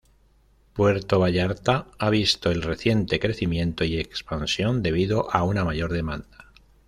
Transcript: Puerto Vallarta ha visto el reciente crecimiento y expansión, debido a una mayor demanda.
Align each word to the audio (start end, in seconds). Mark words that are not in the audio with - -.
Puerto 0.73 1.19
Vallarta 1.19 1.85
ha 1.99 2.09
visto 2.09 2.49
el 2.49 2.63
reciente 2.63 3.19
crecimiento 3.19 3.83
y 3.83 3.99
expansión, 3.99 4.81
debido 4.81 5.29
a 5.31 5.43
una 5.43 5.63
mayor 5.63 5.93
demanda. 5.93 6.51